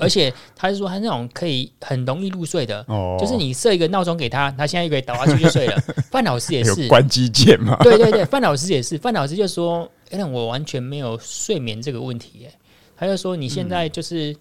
[0.00, 2.84] 而且他是说他那种可以很容易入睡的，
[3.18, 5.76] 就是你设一个闹钟给他，他现在就可以倒下去就睡了。
[6.10, 7.76] 范老师也是关机键嘛？
[7.82, 8.96] 对对对，范老师也是。
[8.98, 12.52] 范老师就说：“哎，我完全没有睡眠这个问题。”哎，
[12.96, 14.34] 他就说：“你现在就是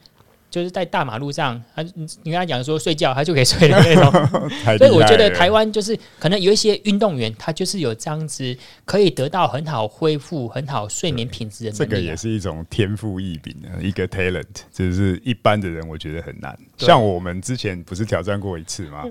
[0.52, 4.12] 就是在大马路上，他你你跟他讲说睡觉，他就可以睡的那种。
[4.78, 11.86] 所以我觉得台湾就是可能有一些运动员，他就是有这样子可以得到很好恢复、很好睡眠品质的能力、啊。
[11.86, 16.56] 这个也是一种天赋异禀的一个 talent，就是一般的人我觉得很难。
[16.78, 19.06] 像我们之前不是挑战过一次吗？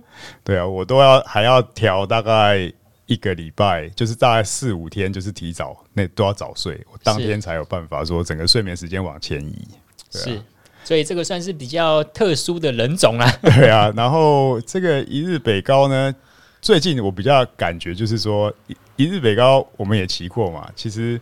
[0.45, 2.71] 对啊，我都要还要调大概
[3.07, 9.67] 一个礼拜，就是大概四五天，就是提早那都要早睡，我当天才有办法说整个睡眠时间往前移。
[10.11, 10.39] 是。
[10.91, 13.31] 所以这个算是比较特殊的人种啦。
[13.43, 16.13] 对啊，然后这个一日北高呢，
[16.61, 18.53] 最近我比较感觉就是说，
[18.97, 20.69] 一日北高我们也骑过嘛。
[20.75, 21.21] 其实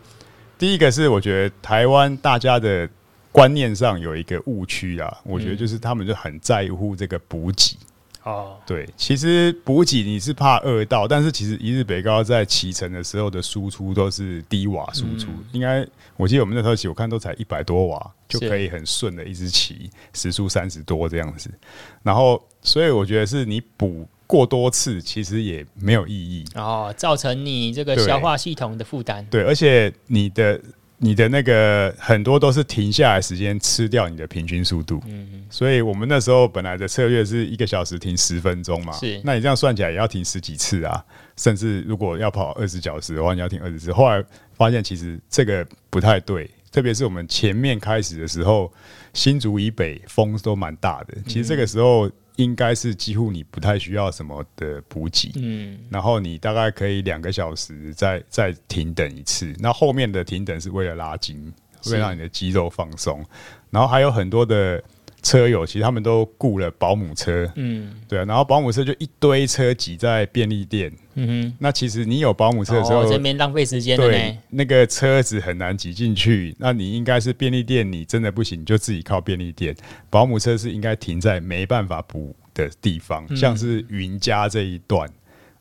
[0.57, 2.89] 第一个是我觉得台湾大家的
[3.31, 7.77] 观念上有一个误区啊，我觉得就是他们就很在乎这个补给。
[8.25, 21.51] 哦，对，其实补给你是怕饿到，但是其实一日北高在骑乘的时候的输出都是低瓦输出，应该我记得我们那时候骑，我看都才一百多瓦就可以很顺的一直骑，时速三十多这样子。
[22.03, 29.25] 然后，所以我觉得是你补过多次，其实也没有意义哦，造成你这个消化系统的负担。
[29.31, 30.61] 对，而且你的。
[31.01, 41.05] 你的那个很多都是停下来时间吃掉你的平均速度，嗯，所以我们那时候本来的策略是一个小时停十分钟嘛，是，那你这样算起来也要停十几次啊，
[41.37, 43.93] 甚至如果要跑二十小时的话，你要停二十次。
[43.93, 44.23] 后来
[44.55, 48.73] 发现其实这个不太对，特别是我们前面开始的时候，
[49.15, 52.11] 新竹以北风都蛮大的，其实这个时候。
[52.39, 61.53] 应该是几乎你不太需要什么的补给，嗯，然后你大概可以两个小时再再停等一次，那后面的停等是为了拉筋，
[61.87, 63.25] 为了让你的肌肉放松，
[63.71, 64.83] 然后还有很多的。
[65.23, 79.75] 车友其实他们都雇了保姆车，嗯，对啊，然后保姆车就一堆车挤在便利店，嗯哼，那其实你有保姆车的时候，哦、这边浪费时间，对，那个车子很难挤进去，那你应该是便利店，你真的不行，你就自己靠便利店，
[80.09, 85.11] 保姆车是应该停在没办法补的地方，嗯、像是云家这一段，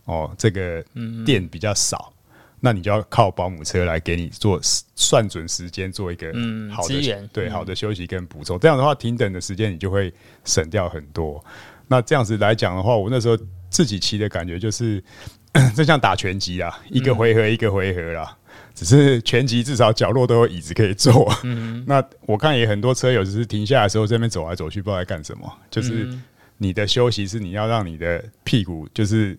[0.06, 0.84] 哦，这个
[1.26, 2.14] 店比较少。
[2.60, 6.28] 那你就要靠保姆车来给你做算准时间，做一个
[6.72, 8.58] 好的、嗯、对好的休息跟补充。
[8.60, 10.12] 这样的话，停等的时间你就会
[10.44, 11.44] 省掉很多。
[11.88, 13.38] 那这样子来讲的话，我那时候
[13.70, 15.04] 自己骑的感觉就是，
[15.76, 18.36] 就像打拳击啊，一个回合一个回合啦。
[18.74, 21.32] 只是拳击至少角落都有椅子可以坐。
[21.44, 25.52] 嗯、 那我看也很多车友只是停下来的时候，这边走来走去，不知道在干什么。
[25.70, 26.10] 就是
[26.58, 29.38] 你的休息是你要让你的屁股就是。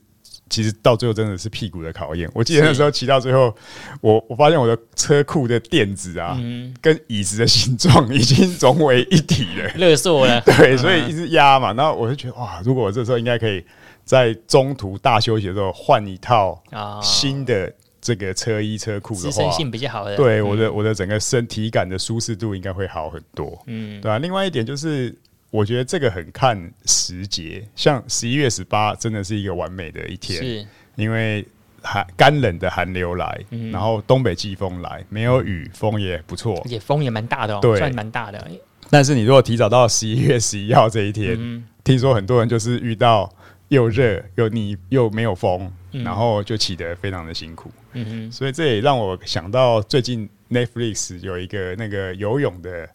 [0.49, 2.31] 其实到最后真的是屁股的考验。
[2.35, 3.55] 我记得那时候骑到最后，
[4.01, 6.39] 我我发现我的车库的垫子啊，
[6.81, 10.41] 跟椅子的形状已经融为一体了， 勒索了。
[10.47, 11.73] 对，所以一直压嘛。
[11.73, 13.65] 然后我就觉得哇，如果我这时候应该可以
[14.05, 16.63] 在中途大休息的时候换一套
[17.03, 20.17] 新的这个车衣车库的话，支撑性比较好的。
[20.17, 23.61] 对，我的我的整个身体感的舒适度应该会好很多。
[23.67, 24.19] 嗯，对啊。
[24.19, 25.15] 另外一点就是。
[25.51, 31.43] 我觉得这个很看时节，像十一月十八真的是一个完美的一天，是因为
[31.81, 38.47] 寒干冷的寒流来，嗯、然后东北季风来，没有雨，风也不错，也风也蛮大的哦，对，算蛮大的。
[38.91, 43.33] 但是你如果提早到十一月十一号这一天，嗯、听说很多人就是遇到
[43.69, 47.71] 又热又你又没有风，嗯、然后就起得非常的辛苦。
[47.95, 52.87] 嗯哼，所以这也让我想到最近 Netflix 有一个那个游泳的。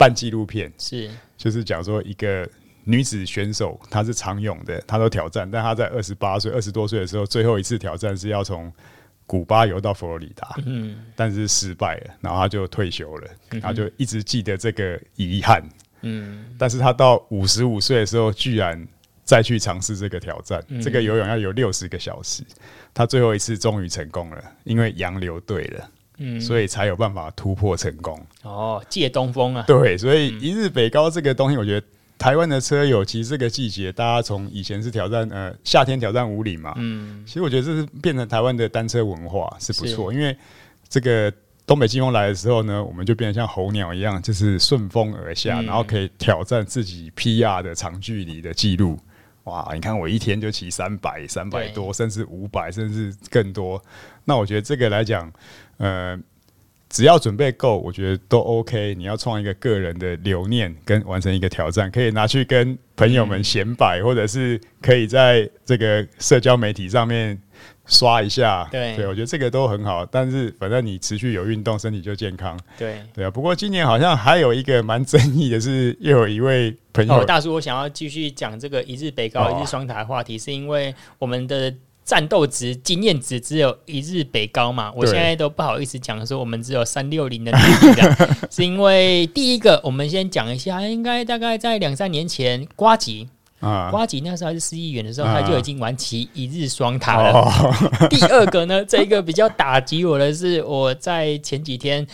[0.00, 0.72] 半纪录片。
[0.78, 2.48] 是，就是讲说一个
[2.84, 8.72] 女子选手，她是长泳的，她都挑战，但她在二十八岁、二十多岁的时候，最后一次挑战是要从
[9.26, 15.62] 古巴游到佛罗里达，嗯，但是失败了，然后她就退休了，然后就一直记得这个遗憾，
[16.00, 18.88] 嗯，但是她到五十五岁的时候，居然
[19.22, 22.42] 再去尝试这个挑战，嗯、这个游泳要游六十个小时，
[22.94, 25.90] 她最后一次终于成功了，因为洋流对了。
[26.22, 28.20] 嗯，所以才有办法突破成功。
[28.42, 29.64] 哦，借东风啊！
[29.66, 31.86] 对，所以一日北高这个东西，我觉得
[32.18, 40.36] 台湾的车友其实这个季节，大家从以前是挑战呃夏天挑战五里嘛，嗯，其实我觉得这是变成台湾的单车文化是不错，因为
[40.90, 41.32] 这个
[41.66, 48.98] 东北季风来的时候呢，我们就变得像候鸟一样，就是顺风而下，然后可以挑战自己 PR 的长距离的记录。
[49.44, 53.82] 哇，你看我一天就骑三百、三百多，甚至五百，甚至更多。
[54.26, 55.32] 那我觉得这个来讲。
[55.80, 56.18] 呃，
[56.90, 58.94] 只要准备够，我觉得都 OK。
[58.96, 67.40] 你要创一个个人的留念，跟完成一个挑战，可以拿去跟朋友们显摆，嗯、或者是可以在这个社交媒体上面
[67.86, 68.68] 刷一下。
[68.70, 70.04] 对，对我觉得这个都很好。
[70.04, 72.60] 但是反正你持续有运动，身体就健康。
[72.76, 73.30] 对，对啊。
[73.30, 81.74] 不过今年好像还有一个蛮争议的是，又有一位朋友、哦、大叔，我想要继续讲这个一日北高、哦、一日双塔的话题，是因为我们的。
[82.04, 88.02] 战斗值、经验值只有一日北高嘛，我现在都不好意思讲说我们只有三六零的能力，
[88.50, 93.28] 是因为第一个，我们先讲一下，应该大概在两三年前，瓜吉
[93.60, 97.30] 啊，瓜吉那时候还是市议员的时候，他就已经玩起一日双塔了。
[97.38, 102.06] 啊、第二个呢，这个比较打击我的是，我在前几天。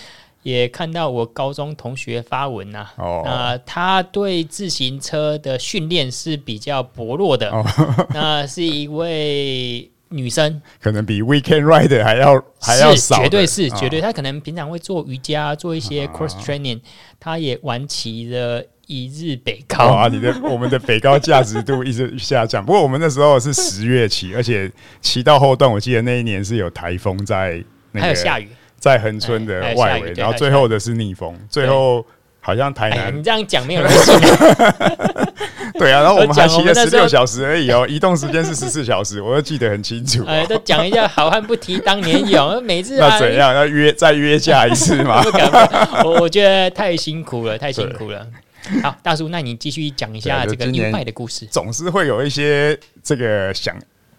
[0.46, 7.66] 也看到我高中同学发文呐、啊，他对自行车的训练是比较薄弱的，哦、
[8.14, 14.00] 那是一位女生，可能比 Weekend Rider 还要还要少，绝对是绝对。
[14.00, 16.78] 她可能平常会做瑜伽，做一些 cross training，
[17.18, 20.06] 她、哦、也玩骑了一日北高、哦、啊。
[20.06, 24.70] 你的 我们的北高价值度一直下降，不过我们那时候是十月骑，而且
[25.00, 28.48] 骑到后段，我记得那一年是有台风在、那个，还有下雨。
[28.78, 32.04] 在恒春的外围，然后最后的是逆风，最后
[32.40, 33.16] 好像台南。
[33.16, 34.14] 你这样讲没有人信。
[35.78, 40.24] 对啊，然后我们还骑了十六小时而已哦，移动时间是十四小时，我都记得很清楚。
[40.24, 43.54] 哎，都讲一下， 好汉不提当年勇，每次那怎样？
[43.54, 45.22] 要约再约架一次 吗？
[46.02, 48.26] 我我觉得太辛苦了，太辛苦了。
[48.82, 51.46] 好，大叔，那你继续讲一下这个 YouBike 的故事。
[51.50, 53.76] 总是会有一些这个想。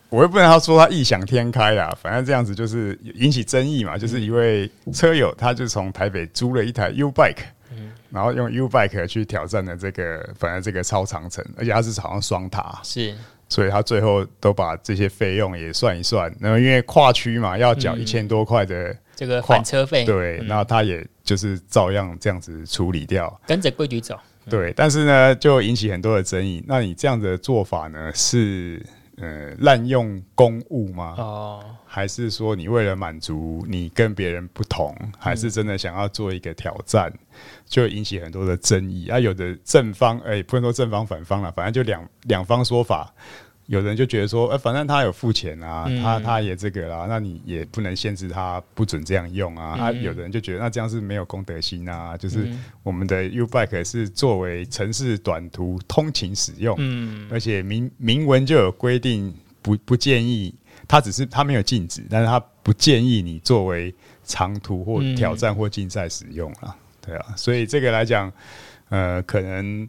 [0.10, 3.98] 我也不能说他异想天开啦，反正这样子就是引起争议嘛。
[3.98, 13.14] 就是一位车友，他就从台北租了一台 YouBike，嗯，然后用 YouBike 去挑战了这个，反正这个超长城，而且他是好像双塔，是，
[13.50, 16.34] 所以他最后都把这些费用也算一算。
[16.40, 24.18] 然后因为跨区嘛，要缴一千多块的这个返车费，对，那他也就是照样这样子处理掉，跟着规矩走，
[24.50, 24.72] 对。
[24.74, 26.64] 但是呢，就引起很多的争议。
[26.66, 28.82] 那你这样的做法呢，是？
[29.18, 31.16] 呃，滥用公务吗？
[31.18, 37.12] 哦，还是说你为了满足你跟别人不同，还是真的想要做一个挑战，
[37.66, 39.20] 就引起很多的争议啊？
[39.20, 43.12] 有的正方，哎、欸，不能说正方反方了，反正就两两方说法。
[43.68, 49.76] 有人就觉得说，呃，反正他有付钱啊，嗯、他他也这个啦，那你也不能限制他不准这样用啊。
[49.78, 52.50] 嗯、啊，有的人就觉得那这样是没有公德心啊，就是
[52.82, 60.56] 我们的 YouBike 是作为城市短途通勤使用，嗯，而且明明文就有规定不不建议，
[60.88, 63.94] 他只是他没有禁止，但是他不建议你作为
[64.24, 66.74] 长途或挑战或竞赛使用啊，
[67.06, 68.32] 对啊，所以这个来讲，
[68.88, 69.86] 呃，可能。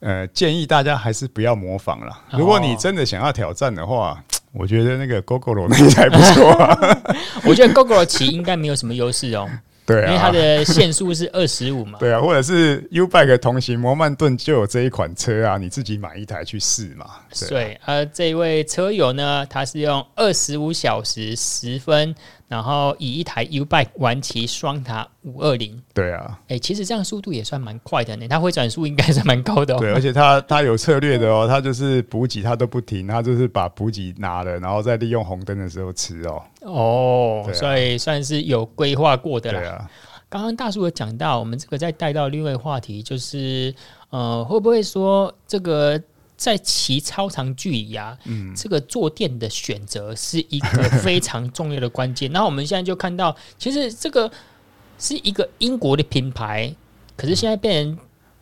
[0.00, 2.16] 呃，建议大家还是不要模仿了。
[2.32, 4.22] 如果你真的想要挑战的话，
[4.52, 6.78] 我觉得那个 Gogoro 那台不错啊。
[7.44, 9.48] 我觉得 Gogoro 骑应该没有什么优势哦。
[9.86, 11.98] 对啊，因为它的限速是二十五嘛。
[12.00, 17.06] 对啊，或者是 YouBike 同行摩曼顿就有这一款车啊，你自己买一台去试嘛。
[17.48, 22.14] 对，而这一位车友呢，他是用二十五小时十分。
[22.48, 28.28] 然后以一台 YouBike 玩骑双塔五二零，对啊，哎、欸，其实这样速度也算蛮快的呢。
[28.28, 29.78] 它回转速应该是蛮高的哦。
[29.80, 36.42] 对，而且它它有策略的哦，它就是补给它都不停，它就是把补给拿了，然后再利用红灯的时候吃哦。
[36.62, 39.60] 哦，啊、所以算是有规划过的啦。
[39.60, 39.90] 对啊，
[40.28, 43.74] 刚刚大叔有讲到，我们这个再带到另外一个话题，就是
[44.10, 46.00] 呃，会不会说这个？
[46.36, 52.30] 在骑超长距离啊，嗯、这个坐垫的选择是一个非常重要的关键。
[52.32, 54.30] 然后我们现在就看到，其实这个
[54.98, 56.74] 是一个英国的品牌，
[57.16, 57.98] 可是现在被人。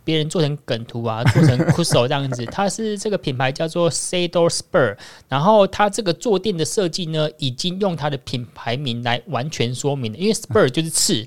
[0.07, 4.95] 别人做成梗图啊，做成 c u s o 这样子， 它是这个品牌叫做 Saddle Spur，
[5.31, 11.27] 然后它这个坐垫的设计呢，已经用它的品牌名来完全说明了，因为 Spur 就是刺，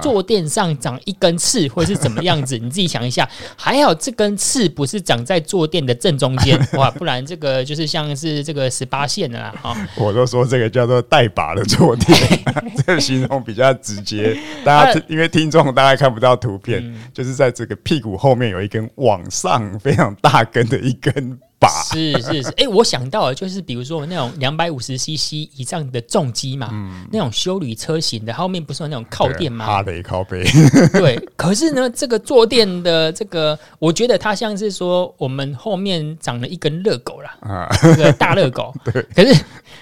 [0.00, 9.76] 坐垫上长一根刺或是怎么样子， 你自己想一下，还好这根刺不是长在坐垫的正中间， 哇，不然这个就是像是这个十八线的啦啊！
[9.96, 12.18] 我都说这个叫做带把的坐垫，
[12.86, 18.14] 这个形容比较直接，大家因为听众大概看不到图片，就是在这个屁股。
[18.16, 29.66] 后面有一根往上非常大根的一根把，是是是，哎、欸，我想到了，就是比如说那种两百五十 CC 以上的重机嘛，嗯、那种休旅车型的，后面不是有那种靠垫吗？
[29.66, 30.44] 哈雷靠背，
[30.92, 31.16] 对。
[31.36, 38.74] 可是呢，这个坐垫的这个，我觉得它像是说我们后面长了一根热狗啦，啊，这个大热狗。
[38.84, 39.02] 对。
[39.14, 39.34] 可是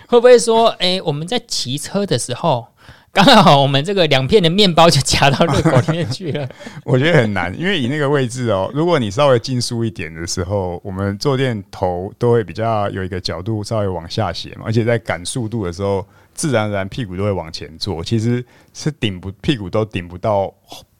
[0.06, 2.66] 会不会说，哎、欸，我们在骑车的时候？
[3.12, 6.48] 刚好我们这个两片的面包就夹到热狗里面去了。
[6.82, 18.42] 我觉得很难，因为以那个位置哦，如果你稍微进速一点的时候，我们坐垫头都会比较有一个角度稍微往下斜嘛，而且在赶速度的时候，自然而然屁股都会往前坐，其实
[18.72, 20.50] 是顶不屁股都顶不到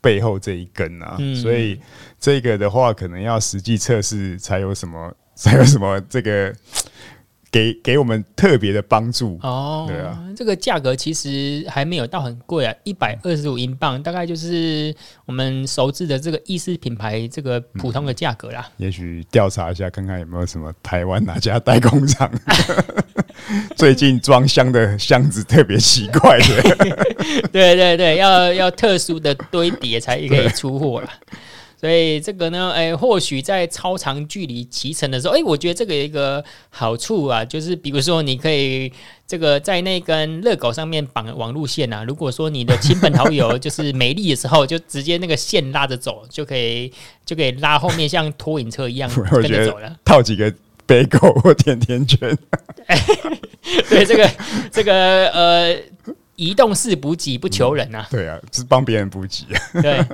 [0.02, 1.16] 背后这一根啊。
[1.18, 1.80] 嗯、所以
[2.20, 6.54] 这个的话，可能要实际测试才有什么才有什么这个。
[7.52, 9.38] 给给我们特别的帮助。
[9.42, 14.92] 哦，对啊，这个价格其实还没有到很贵啊，一百二十五英镑，大概就是
[15.26, 18.66] 我们熟知的这个意式品牌这个普通的价格啦。
[18.78, 22.28] 嗯、也许调查一下，看看有没有什么台湾哪家代工厂。
[23.76, 26.62] 最近装箱的箱子特别奇怪的，
[27.52, 31.10] 对对对，要要特殊的堆叠才可以出货了。
[31.82, 38.92] 所以这个呢，哎，或许在超长距离骑乘的时候，哎，我觉得这个有一个好处啊，就是比如说你可以
[39.26, 46.92] 这个在那根热狗上面绑网路线啊，如果说你的亲朋好友 就是没力的时候，就直接那个线拉着走，就可以
[47.26, 49.96] 就可以拉后面像拖引车一样 跟着走了。
[50.04, 50.54] 套几个
[50.86, 52.38] 贝果或甜甜圈，
[53.90, 54.30] 对这个
[54.70, 55.76] 这个呃，
[56.36, 60.06] 移动式补给不求人啊，嗯、对啊，是帮别人补给啊，对。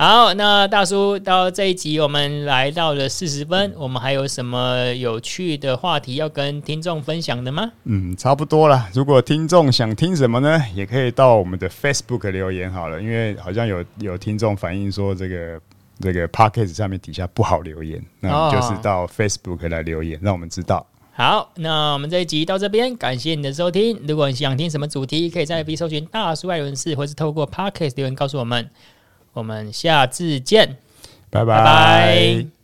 [0.00, 7.70] 好，那大叔到这一集，我们来到了四十分，我们还有什么有趣的话题要跟听众分享的吗？
[7.84, 8.88] 嗯，差不多了。
[8.94, 15.60] 如果听众想听什么呢，也可以到我们的 Facebook 留言好了，因为好像有有听众反映说这个
[16.00, 20.86] 这个 Podcast 上面底下不好留言，那就是到 Facebook 来留言，让我们知道。
[21.12, 24.00] 好，那我们这一集到这边，感谢你的收听。
[24.08, 28.70] 如果你想听什么主题，可以在 FB 搜寻大叔爱人士，或是透过 Podcast 留言告诉我们。
[29.32, 30.76] 我们下次见，
[31.30, 32.59] 拜拜。